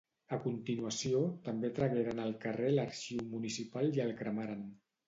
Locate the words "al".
2.25-2.35